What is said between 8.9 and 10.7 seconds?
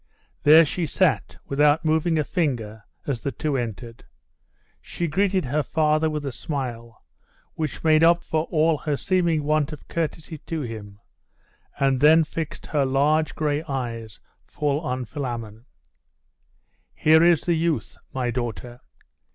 seeming want of courtesy to